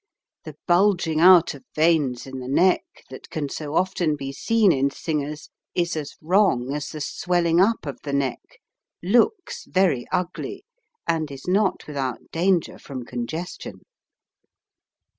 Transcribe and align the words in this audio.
The 0.45 0.55
bulging 0.65 1.19
out 1.19 1.53
of 1.53 1.63
veins 1.75 2.25
in 2.25 2.39
the 2.39 2.47
neck, 2.47 2.81
that 3.11 3.29
can 3.29 3.49
so 3.49 3.75
often 3.75 4.15
be 4.15 4.31
seen 4.31 4.71
in 4.71 4.89
singers, 4.89 5.51
is 5.75 5.95
as 5.95 6.15
wrong 6.21 6.73
as 6.73 6.89
the 6.89 6.99
swelling 7.01 7.61
up 7.61 7.85
of 7.85 7.99
the 8.01 8.11
neck, 8.13 8.59
looks 9.03 9.65
very 9.65 10.07
ugly, 10.11 10.65
and 11.05 11.29
is 11.29 11.47
not 11.47 11.85
without 11.85 12.31
danger 12.31 12.79
from 12.79 13.05
congestion. 13.05 13.81